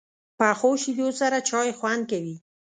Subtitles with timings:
[0.39, 2.35] پخو شیدو سره چای خوند کوي